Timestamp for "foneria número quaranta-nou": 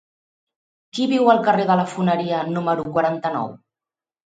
1.93-3.57